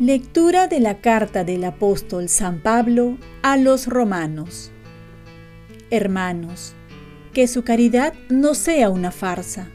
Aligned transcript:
Lectura 0.00 0.66
de 0.66 0.80
la 0.80 1.02
carta 1.02 1.44
del 1.44 1.62
apóstol 1.62 2.30
San 2.30 2.60
Pablo 2.60 3.18
a 3.42 3.58
los 3.58 3.86
romanos. 3.86 4.72
Hermanos, 5.90 6.72
que 7.34 7.46
su 7.46 7.64
caridad 7.64 8.14
no 8.30 8.54
sea 8.54 8.88
una 8.88 9.10
farsa. 9.10 9.68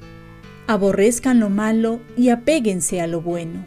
Aborrezcan 0.66 1.40
lo 1.40 1.52
malo 1.52 2.02
y 2.18 2.30
apéguense 2.30 3.02
a 3.02 3.06
lo 3.06 3.22
bueno. 3.22 3.66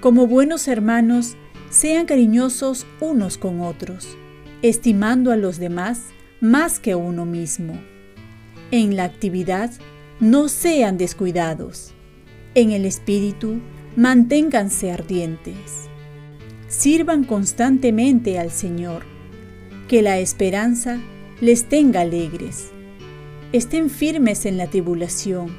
Como 0.00 0.28
buenos 0.28 0.68
hermanos, 0.68 1.36
sean 1.70 2.06
cariñosos 2.06 2.86
unos 3.00 3.38
con 3.38 3.60
otros, 3.60 4.16
estimando 4.62 5.30
a 5.32 5.36
los 5.36 5.58
demás 5.58 6.00
más 6.40 6.78
que 6.78 6.92
a 6.92 6.96
uno 6.96 7.26
mismo. 7.26 7.78
En 8.70 8.96
la 8.96 9.04
actividad, 9.04 9.70
no 10.20 10.48
sean 10.48 10.98
descuidados. 10.98 11.92
En 12.54 12.70
el 12.72 12.84
espíritu, 12.84 13.60
manténganse 13.96 14.90
ardientes. 14.90 15.88
Sirvan 16.68 17.24
constantemente 17.24 18.38
al 18.38 18.50
Señor, 18.50 19.04
que 19.88 20.02
la 20.02 20.18
esperanza 20.18 20.98
les 21.40 21.68
tenga 21.68 22.00
alegres. 22.00 22.70
Estén 23.52 23.88
firmes 23.88 24.44
en 24.44 24.58
la 24.58 24.66
tribulación, 24.66 25.56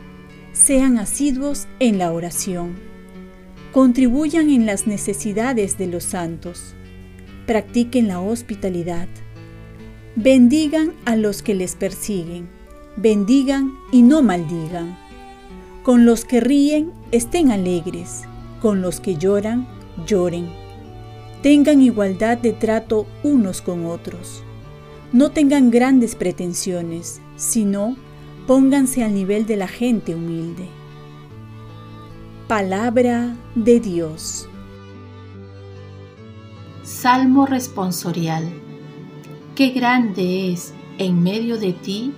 sean 0.52 0.98
asiduos 0.98 1.67
en 1.80 1.98
la 1.98 2.12
oración. 2.12 2.89
Contribuyan 3.72 4.50
en 4.50 4.66
las 4.66 4.88
necesidades 4.88 5.78
de 5.78 5.88
los 5.88 6.04
santos. 6.04 6.76
Practiquen 7.46 8.08
la 8.08 8.20
hospitalidad. 8.20 9.08
Bendigan 10.16 10.94
a 11.06 11.16
los 11.16 11.42
que 11.42 11.56
les 11.56 11.75
persiguen. 11.75 12.50
Bendigan 12.97 13.73
y 13.92 14.02
no 14.02 14.22
maldigan. 14.22 14.97
Con 15.84 16.06
los 16.06 16.25
que 16.25 16.40
ríen, 16.40 16.92
estén 17.12 17.52
alegres 17.52 18.23
con 18.62 18.81
los 18.81 19.00
que 19.00 19.16
lloran, 19.16 19.67
lloren. 20.06 20.50
Tengan 21.42 21.81
igualdad 21.81 22.38
de 22.38 22.53
trato 22.53 23.08
unos 23.23 23.62
con 23.62 23.86
otros. 23.86 24.44
No 25.14 25.31
tengan 25.31 25.72
grandes 25.72 26.16
pretensiones, 26.16 27.22
sino 27.38 27.95
pónganse 28.47 29.03
al 29.03 29.14
nivel 29.14 29.45
de 29.45 29.56
la 29.56 29.67
gente 29.67 30.14
humilde. 30.14 30.67
Palabra 32.50 33.38
de 33.53 33.80
Dios. 33.80 34.50
Salmo 36.81 37.45
responsorial. 37.45 38.50
Qué 39.53 39.69
grande 39.69 40.52
es 40.52 40.73
en 40.97 41.22
medio 41.22 41.59
de 41.59 41.73
ti 41.73 42.11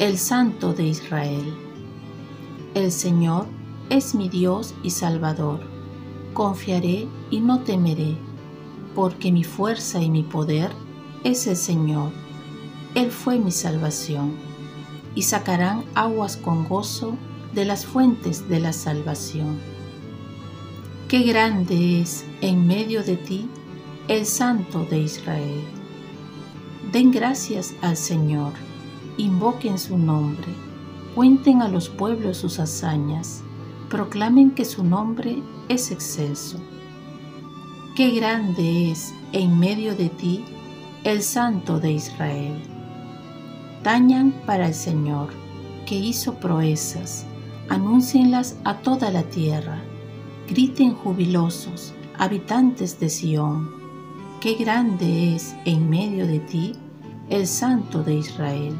el 0.00 0.18
Santo 0.18 0.72
de 0.72 0.88
Israel. 0.88 1.54
El 2.74 2.90
Señor 2.90 3.46
es 3.88 4.16
mi 4.16 4.28
Dios 4.28 4.74
y 4.82 4.90
Salvador 4.90 5.60
confiaré 6.34 7.06
y 7.30 7.38
no 7.38 7.60
temeré, 7.60 8.16
porque 8.96 9.30
mi 9.30 9.44
fuerza 9.44 10.02
y 10.02 10.10
mi 10.10 10.24
poder 10.24 10.72
es 11.22 11.46
el 11.46 11.56
Señor. 11.56 12.10
Él 12.96 13.12
fue 13.12 13.38
mi 13.38 13.52
salvación, 13.52 14.34
y 15.14 15.22
sacarán 15.22 15.84
aguas 15.94 16.36
con 16.36 16.68
gozo 16.68 17.16
de 17.54 17.64
las 17.64 17.86
fuentes 17.86 18.48
de 18.48 18.58
la 18.58 18.72
salvación. 18.72 19.75
Qué 21.08 21.20
grande 21.22 22.00
es 22.00 22.24
en 22.40 22.66
medio 22.66 23.02
de 23.02 23.16
ti 23.16 23.48
el 24.08 24.26
Santo 24.26 24.84
de 24.84 24.98
Israel. 24.98 25.62
Den 26.92 27.12
gracias 27.12 27.74
al 27.80 27.96
Señor, 27.96 28.52
invoquen 29.16 29.78
su 29.78 29.98
nombre, 29.98 30.48
cuenten 31.14 31.62
a 31.62 31.68
los 31.68 31.88
pueblos 31.88 32.38
sus 32.38 32.58
hazañas 32.58 33.42
proclamen 33.88 34.50
que 34.50 34.64
su 34.64 34.82
nombre 34.82 35.42
es 35.68 35.90
excelso. 35.90 36.58
Qué 37.94 38.10
grande 38.10 38.90
es 38.90 39.14
en 39.32 39.58
medio 39.58 39.94
de 39.94 40.08
ti 40.08 40.44
el 41.04 41.22
Santo 41.22 41.78
de 41.78 41.92
Israel. 41.92 42.60
Tañan 43.82 44.32
para 44.44 44.66
el 44.66 44.74
Señor, 44.74 45.28
que 45.86 45.94
hizo 45.94 46.34
proezas, 46.34 47.26
anúncienlas 47.68 48.56
a 48.64 48.78
toda 48.78 49.10
la 49.10 49.22
tierra, 49.22 49.80
griten 50.48 50.94
jubilosos, 50.94 51.92
habitantes 52.18 53.00
de 53.00 53.08
Sión, 53.08 53.68
qué 54.40 54.54
grande 54.54 55.34
es 55.34 55.54
en 55.64 55.90
medio 55.90 56.26
de 56.26 56.38
ti 56.40 56.72
el 57.28 57.46
Santo 57.46 58.02
de 58.02 58.14
Israel. 58.14 58.74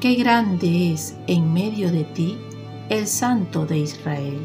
Qué 0.00 0.14
grande 0.14 0.92
es 0.92 1.14
en 1.28 1.52
medio 1.52 1.92
de 1.92 2.02
ti 2.04 2.36
el 2.88 3.06
Santo 3.06 3.66
de 3.66 3.78
Israel. 3.78 4.40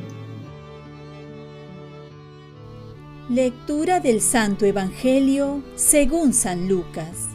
Lectura 3.27 3.99
del 3.99 4.21
Santo 4.21 4.65
Evangelio 4.65 5.63
según 5.75 6.33
San 6.33 6.67
Lucas. 6.69 7.29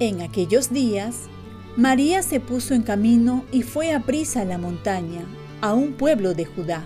En 0.00 0.20
aquellos 0.20 0.70
días, 0.70 1.28
María 1.76 2.22
se 2.22 2.40
puso 2.40 2.74
en 2.74 2.82
camino 2.82 3.44
y 3.52 3.62
fue 3.62 3.92
a 3.94 4.00
prisa 4.00 4.40
a 4.40 4.44
la 4.44 4.58
montaña, 4.58 5.24
a 5.60 5.74
un 5.74 5.92
pueblo 5.92 6.34
de 6.34 6.44
Judá. 6.44 6.84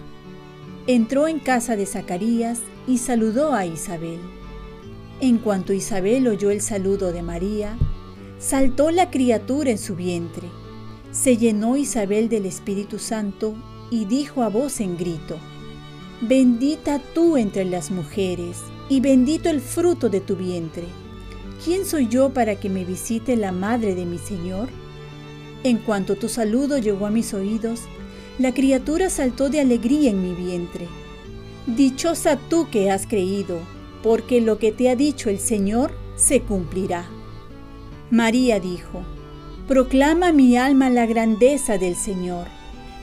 Entró 0.86 1.28
en 1.28 1.38
casa 1.38 1.76
de 1.76 1.86
Zacarías 1.86 2.60
y 2.86 2.98
saludó 2.98 3.52
a 3.52 3.66
Isabel. 3.66 4.20
En 5.20 5.38
cuanto 5.38 5.72
Isabel 5.72 6.26
oyó 6.28 6.50
el 6.50 6.60
saludo 6.60 7.12
de 7.12 7.22
María, 7.22 7.76
saltó 8.38 8.90
la 8.90 9.10
criatura 9.10 9.70
en 9.70 9.78
su 9.78 9.94
vientre 9.96 10.48
se 11.12 11.36
llenó 11.36 11.76
Isabel 11.76 12.28
del 12.28 12.46
Espíritu 12.46 13.00
Santo 13.00 13.56
y 13.90 14.04
dijo 14.04 14.44
a 14.44 14.48
voz 14.48 14.80
en 14.80 14.96
grito, 14.96 15.38
Bendita 16.20 17.00
tú 17.14 17.36
entre 17.36 17.64
las 17.64 17.90
mujeres, 17.90 18.58
y 18.88 19.00
bendito 19.00 19.48
el 19.48 19.60
fruto 19.60 20.08
de 20.08 20.20
tu 20.20 20.36
vientre. 20.36 20.84
¿Quién 21.64 21.84
soy 21.84 22.06
yo 22.06 22.30
para 22.30 22.56
que 22.56 22.68
me 22.68 22.84
visite 22.84 23.36
la 23.36 23.50
madre 23.50 23.94
de 23.94 24.06
mi 24.06 24.18
Señor? 24.18 24.68
En 25.64 25.78
cuanto 25.78 26.14
tu 26.14 26.28
saludo 26.28 26.78
llegó 26.78 27.06
a 27.06 27.10
mis 27.10 27.34
oídos, 27.34 27.80
la 28.40 28.54
criatura 28.54 29.10
saltó 29.10 29.50
de 29.50 29.60
alegría 29.60 30.10
en 30.10 30.22
mi 30.22 30.34
vientre. 30.34 30.88
Dichosa 31.66 32.38
tú 32.48 32.68
que 32.70 32.90
has 32.90 33.06
creído, 33.06 33.58
porque 34.02 34.40
lo 34.40 34.58
que 34.58 34.72
te 34.72 34.88
ha 34.88 34.96
dicho 34.96 35.28
el 35.28 35.38
Señor 35.38 35.92
se 36.16 36.40
cumplirá. 36.40 37.04
María 38.10 38.58
dijo, 38.58 39.02
Proclama 39.68 40.32
mi 40.32 40.56
alma 40.56 40.88
la 40.88 41.04
grandeza 41.04 41.76
del 41.76 41.94
Señor. 41.96 42.46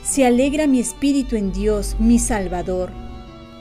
Se 0.03 0.25
alegra 0.25 0.65
mi 0.65 0.79
espíritu 0.79 1.35
en 1.35 1.53
Dios, 1.53 1.95
mi 1.99 2.17
Salvador, 2.17 2.89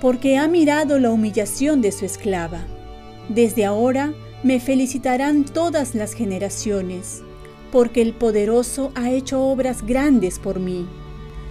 porque 0.00 0.38
ha 0.38 0.48
mirado 0.48 0.98
la 0.98 1.10
humillación 1.10 1.82
de 1.82 1.93
su 1.93 2.06
esclava. 2.06 2.60
Desde 3.28 3.66
ahora 3.66 4.14
me 4.43 4.60
felicitarán 4.60 5.44
todas 5.44 5.94
las 5.94 6.14
generaciones, 6.14 7.20
porque 7.70 8.00
el 8.00 8.14
poderoso 8.14 8.93
ha 8.94 9.10
hecho 9.10 9.43
obras 9.43 9.84
grandes 9.84 10.38
por 10.38 10.58
mí. 10.58 10.87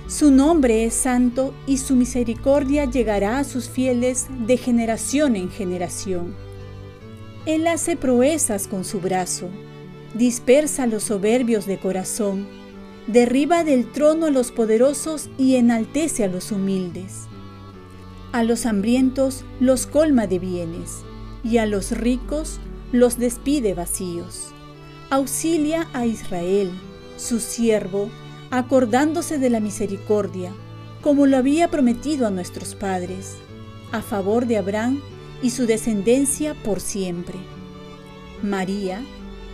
Su 0.07 0.31
nombre 0.31 0.85
es 0.85 0.93
santo 0.93 1.53
y 1.65 1.77
su 1.77 1.95
misericordia 1.95 2.85
llegará 2.85 3.39
a 3.39 3.43
sus 3.43 3.69
fieles 3.69 4.27
de 4.45 4.57
generación 4.57 5.35
en 5.35 5.49
generación. 5.49 6.35
Él 7.45 7.67
hace 7.67 7.95
proezas 7.95 8.67
con 8.67 8.85
su 8.85 8.99
brazo 8.99 9.49
dispersa 10.15 10.87
los 10.87 11.03
soberbios 11.03 11.65
de 11.65 11.77
corazón, 11.77 12.47
derriba 13.05 13.63
del 13.63 13.91
trono 13.91 14.27
a 14.27 14.31
los 14.31 14.51
poderosos 14.51 15.29
y 15.37 15.55
enaltece 15.55 16.23
a 16.23 16.27
los 16.27 16.51
humildes. 16.51 17.27
A 18.31 18.43
los 18.43 18.65
hambrientos 18.65 19.43
los 19.59 19.85
colma 19.85 20.25
de 20.25 20.39
bienes, 20.39 21.03
y 21.43 21.57
a 21.57 21.65
los 21.65 21.91
ricos 21.91 22.59
los 22.91 23.17
despide 23.17 23.73
vacíos. 23.73 24.51
Auxilia 25.09 25.87
a 25.93 26.05
Israel, 26.05 26.71
su 27.17 27.39
siervo, 27.39 28.09
acordándose 28.57 29.37
de 29.37 29.49
la 29.49 29.59
misericordia, 29.59 30.53
como 31.01 31.25
lo 31.25 31.35
había 31.35 31.69
prometido 31.69 32.25
a 32.25 32.31
nuestros 32.31 32.73
padres, 32.73 33.35
a 33.91 34.01
favor 34.01 34.45
de 34.45 34.57
Abraham 34.57 35.01
y 35.41 35.49
su 35.49 35.65
descendencia 35.65 36.55
por 36.63 36.79
siempre. 36.79 37.37
María, 38.41 39.01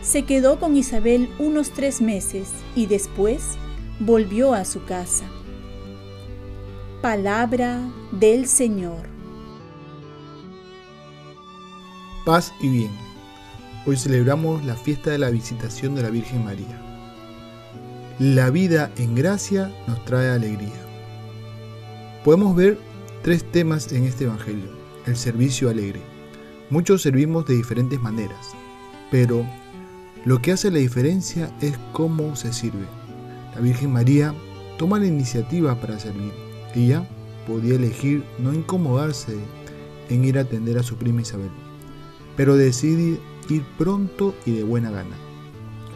se 0.03 0.23
quedó 0.23 0.59
con 0.59 0.77
Isabel 0.77 1.29
unos 1.39 1.71
tres 1.71 1.99
meses 1.99 2.49
y 2.75 2.85
después 2.85 3.57
volvió 3.99 4.53
a 4.53 4.65
su 4.65 4.83
casa. 4.85 5.25
Palabra 7.01 7.79
del 8.11 8.47
Señor. 8.47 9.09
Paz 12.23 12.53
y 12.61 12.69
bien. 12.69 12.91
Hoy 13.87 13.97
celebramos 13.97 14.63
la 14.63 14.75
fiesta 14.75 15.09
de 15.09 15.17
la 15.17 15.31
visitación 15.31 15.95
de 15.95 16.03
la 16.03 16.11
Virgen 16.11 16.45
María. 16.45 16.90
La 18.21 18.51
vida 18.51 18.91
en 18.97 19.15
gracia 19.15 19.73
nos 19.87 20.05
trae 20.05 20.29
alegría. 20.29 20.79
Podemos 22.23 22.55
ver 22.55 22.77
tres 23.23 23.43
temas 23.51 23.91
en 23.91 24.03
este 24.03 24.25
Evangelio. 24.25 24.69
El 25.07 25.17
servicio 25.17 25.71
alegre. 25.71 26.03
Muchos 26.69 27.01
servimos 27.01 27.47
de 27.47 27.55
diferentes 27.55 27.99
maneras, 27.99 28.51
pero 29.09 29.43
lo 30.23 30.39
que 30.39 30.51
hace 30.51 30.69
la 30.69 30.77
diferencia 30.77 31.51
es 31.61 31.75
cómo 31.93 32.35
se 32.35 32.53
sirve. 32.53 32.85
La 33.55 33.61
Virgen 33.61 33.91
María 33.91 34.35
toma 34.77 34.99
la 34.99 35.07
iniciativa 35.07 35.81
para 35.81 35.97
servir. 35.97 36.31
Ella 36.75 37.09
podía 37.47 37.73
elegir 37.73 38.23
no 38.37 38.53
incomodarse 38.53 39.35
en 40.09 40.25
ir 40.25 40.37
a 40.37 40.41
atender 40.41 40.77
a 40.77 40.83
su 40.83 40.95
prima 40.95 41.21
Isabel, 41.21 41.49
pero 42.37 42.55
decide 42.55 43.19
ir 43.49 43.65
pronto 43.79 44.35
y 44.45 44.51
de 44.51 44.63
buena 44.63 44.91
gana. 44.91 45.15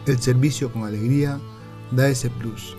El 0.06 0.18
servicio 0.18 0.72
con 0.72 0.82
alegría 0.82 1.40
da 1.90 2.08
ese 2.08 2.30
plus, 2.30 2.76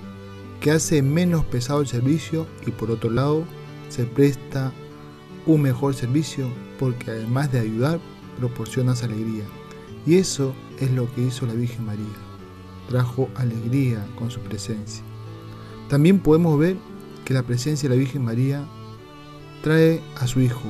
que 0.59 0.71
hace 0.71 1.01
menos 1.01 1.45
pesado 1.45 1.81
el 1.81 1.87
servicio 1.87 2.47
y 2.65 2.71
por 2.71 2.91
otro 2.91 3.09
lado 3.09 3.45
se 3.89 4.05
presta 4.05 4.71
un 5.45 5.61
mejor 5.61 5.93
servicio 5.93 6.49
porque 6.77 7.11
además 7.11 7.51
de 7.51 7.59
ayudar, 7.59 7.99
proporcionas 8.37 9.03
alegría. 9.03 9.45
Y 10.05 10.15
eso 10.15 10.53
es 10.79 10.91
lo 10.91 11.11
que 11.13 11.21
hizo 11.21 11.45
la 11.45 11.53
Virgen 11.53 11.85
María. 11.85 12.05
Trajo 12.89 13.29
alegría 13.35 14.05
con 14.15 14.31
su 14.31 14.39
presencia. 14.41 15.03
También 15.89 16.19
podemos 16.19 16.57
ver 16.59 16.77
que 17.25 17.33
la 17.33 17.43
presencia 17.43 17.89
de 17.89 17.95
la 17.95 17.99
Virgen 17.99 18.23
María 18.23 18.65
trae 19.63 20.01
a 20.15 20.27
su 20.27 20.39
Hijo. 20.41 20.69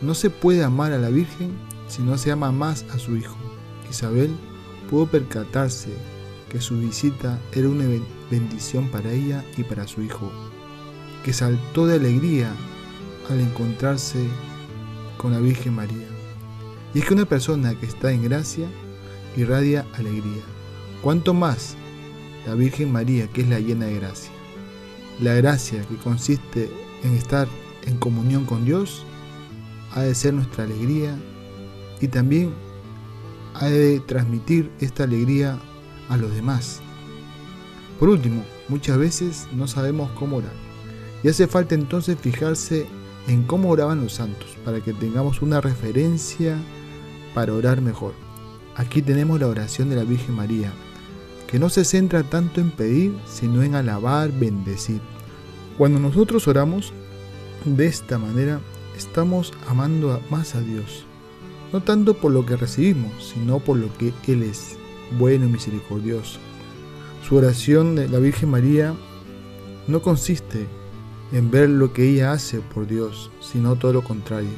No 0.00 0.14
se 0.14 0.30
puede 0.30 0.62
amar 0.62 0.92
a 0.92 0.98
la 0.98 1.10
Virgen 1.10 1.52
si 1.88 2.02
no 2.02 2.16
se 2.16 2.30
ama 2.30 2.52
más 2.52 2.84
a 2.94 2.98
su 2.98 3.16
Hijo. 3.16 3.36
Isabel 3.90 4.30
pudo 4.88 5.06
percatarse 5.06 5.90
que 6.50 6.60
su 6.60 6.78
visita 6.78 7.38
era 7.52 7.68
una 7.68 7.86
bendición 8.30 8.88
para 8.88 9.10
ella 9.10 9.44
y 9.56 9.62
para 9.62 9.86
su 9.86 10.02
Hijo, 10.02 10.30
que 11.24 11.32
saltó 11.32 11.86
de 11.86 11.96
alegría 11.96 12.52
al 13.30 13.40
encontrarse 13.40 14.18
con 15.16 15.32
la 15.32 15.38
Virgen 15.38 15.74
María. 15.74 16.06
Y 16.92 16.98
es 16.98 17.04
que 17.06 17.14
una 17.14 17.24
persona 17.24 17.74
que 17.74 17.86
está 17.86 18.12
en 18.12 18.24
gracia 18.24 18.68
irradia 19.36 19.86
alegría. 19.94 20.42
Cuanto 21.02 21.32
más 21.32 21.76
la 22.46 22.54
Virgen 22.54 22.92
María, 22.92 23.28
que 23.28 23.42
es 23.42 23.48
la 23.48 23.60
llena 23.60 23.86
de 23.86 23.94
gracia. 23.94 24.32
La 25.20 25.34
gracia 25.34 25.82
que 25.82 25.96
consiste 25.96 26.70
en 27.04 27.14
estar 27.14 27.46
en 27.86 27.96
comunión 27.98 28.44
con 28.44 28.64
Dios 28.64 29.04
ha 29.92 30.02
de 30.02 30.14
ser 30.14 30.34
nuestra 30.34 30.64
alegría 30.64 31.16
y 32.00 32.08
también 32.08 32.52
ha 33.54 33.66
de 33.66 34.00
transmitir 34.00 34.70
esta 34.80 35.04
alegría 35.04 35.58
a 36.10 36.18
los 36.18 36.34
demás. 36.34 36.82
Por 37.98 38.10
último, 38.10 38.44
muchas 38.68 38.98
veces 38.98 39.48
no 39.52 39.66
sabemos 39.66 40.10
cómo 40.12 40.36
orar 40.36 40.52
y 41.22 41.28
hace 41.28 41.46
falta 41.46 41.74
entonces 41.74 42.18
fijarse 42.20 42.86
en 43.28 43.44
cómo 43.44 43.70
oraban 43.70 44.02
los 44.02 44.14
santos 44.14 44.56
para 44.64 44.80
que 44.80 44.92
tengamos 44.92 45.42
una 45.42 45.60
referencia 45.60 46.56
para 47.34 47.54
orar 47.54 47.80
mejor. 47.80 48.14
Aquí 48.76 49.02
tenemos 49.02 49.40
la 49.40 49.48
oración 49.48 49.90
de 49.90 49.96
la 49.96 50.04
Virgen 50.04 50.34
María, 50.34 50.72
que 51.46 51.58
no 51.58 51.68
se 51.68 51.84
centra 51.84 52.22
tanto 52.22 52.60
en 52.60 52.70
pedir, 52.70 53.14
sino 53.26 53.62
en 53.62 53.74
alabar, 53.74 54.32
bendecir. 54.32 55.00
Cuando 55.76 56.00
nosotros 56.00 56.48
oramos 56.48 56.92
de 57.64 57.86
esta 57.86 58.18
manera, 58.18 58.60
estamos 58.96 59.52
amando 59.68 60.20
más 60.30 60.54
a 60.54 60.60
Dios, 60.60 61.04
no 61.72 61.82
tanto 61.82 62.14
por 62.14 62.32
lo 62.32 62.46
que 62.46 62.56
recibimos, 62.56 63.32
sino 63.34 63.58
por 63.58 63.76
lo 63.76 63.92
que 63.98 64.14
Él 64.26 64.42
es, 64.42 64.76
bueno 65.18 65.46
y 65.46 65.48
misericordioso. 65.48 66.38
Su 67.26 67.36
oración 67.36 67.96
de 67.96 68.08
la 68.08 68.18
Virgen 68.18 68.50
María 68.50 68.94
no 69.86 70.02
consiste 70.02 70.66
en 71.32 71.50
ver 71.50 71.68
lo 71.68 71.92
que 71.92 72.08
ella 72.08 72.32
hace 72.32 72.60
por 72.60 72.86
Dios, 72.86 73.30
sino 73.40 73.76
todo 73.76 73.92
lo 73.92 74.02
contrario. 74.02 74.50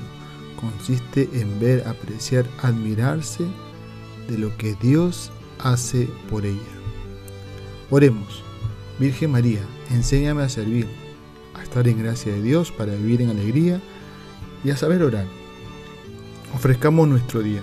Consiste 0.60 1.28
en 1.32 1.58
ver, 1.60 1.86
apreciar, 1.86 2.46
admirarse 2.62 3.44
de 4.28 4.38
lo 4.38 4.56
que 4.56 4.74
Dios 4.80 5.30
hace 5.58 6.08
por 6.30 6.46
ella. 6.46 6.60
Oremos. 7.90 8.42
Virgen 8.98 9.32
María, 9.32 9.60
enséñame 9.90 10.42
a 10.42 10.48
servir, 10.48 10.86
a 11.54 11.62
estar 11.62 11.88
en 11.88 11.98
gracia 11.98 12.32
de 12.32 12.42
Dios 12.42 12.70
para 12.70 12.94
vivir 12.94 13.22
en 13.22 13.30
alegría 13.30 13.80
y 14.64 14.70
a 14.70 14.76
saber 14.76 15.02
orar. 15.02 15.26
Ofrezcamos 16.54 17.08
nuestro 17.08 17.42
día. 17.42 17.62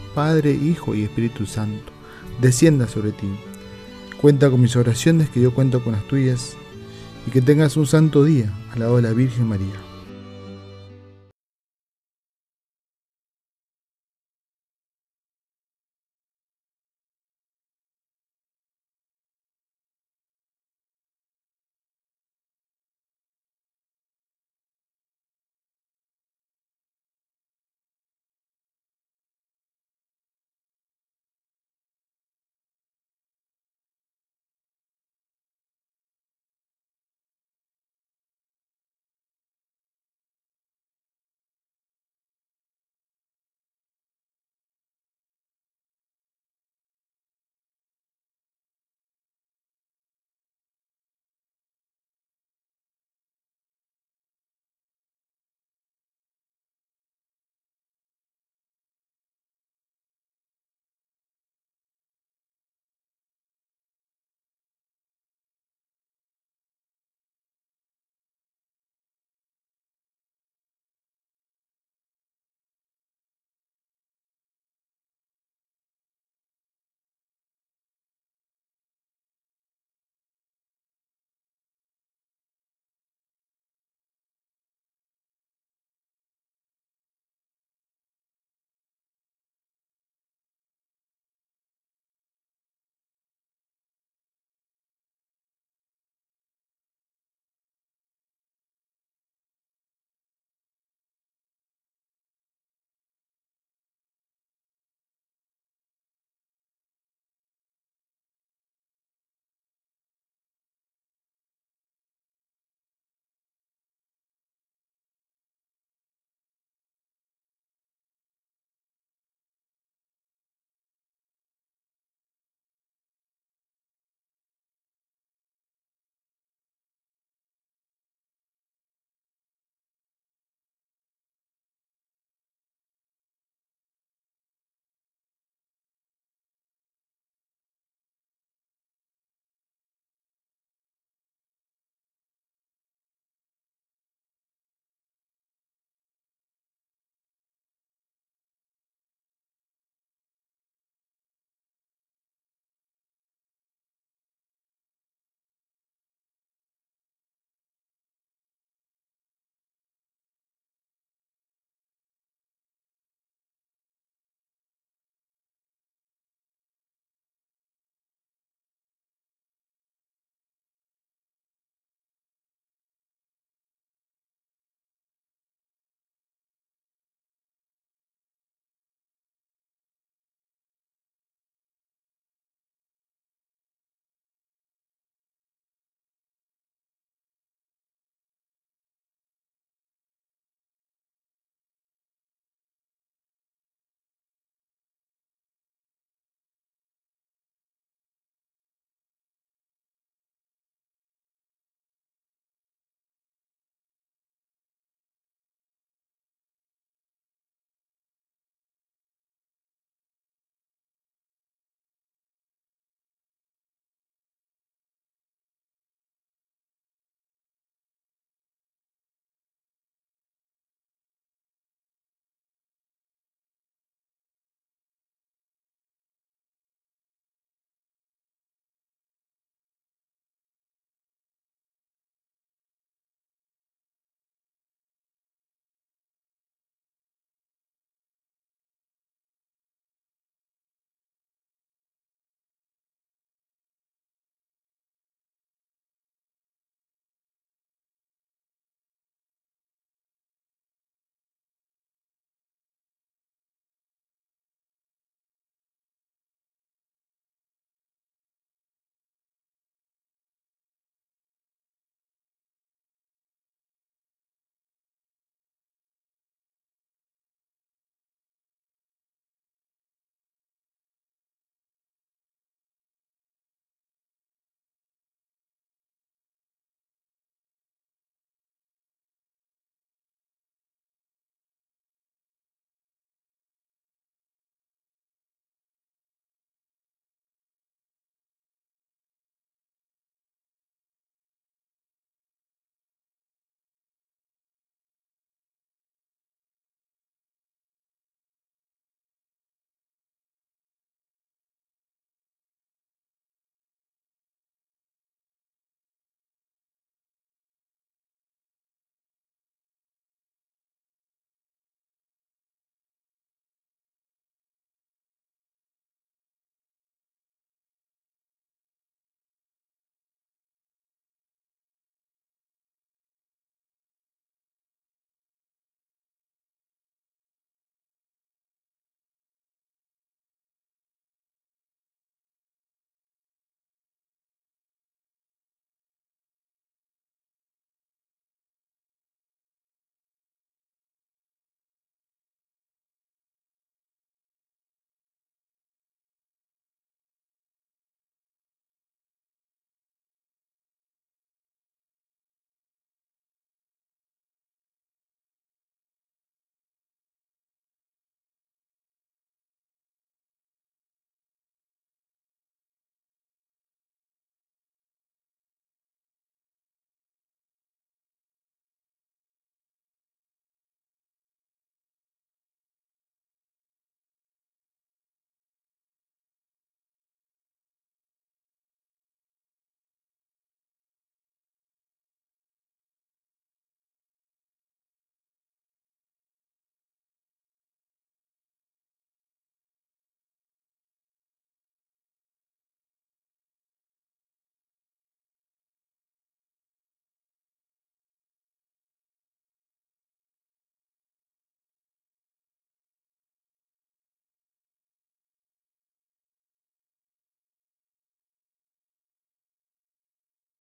Padre, 0.13 0.51
Hijo 0.53 0.95
y 0.95 1.03
Espíritu 1.03 1.45
Santo, 1.45 1.91
descienda 2.39 2.87
sobre 2.87 3.11
ti. 3.11 3.27
Cuenta 4.21 4.49
con 4.49 4.61
mis 4.61 4.75
oraciones, 4.75 5.29
que 5.29 5.41
yo 5.41 5.53
cuento 5.53 5.83
con 5.83 5.93
las 5.93 6.07
tuyas, 6.07 6.55
y 7.27 7.31
que 7.31 7.41
tengas 7.41 7.77
un 7.77 7.87
santo 7.87 8.23
día 8.23 8.53
al 8.71 8.79
lado 8.79 8.97
de 8.97 9.03
la 9.03 9.13
Virgen 9.13 9.47
María. 9.47 9.90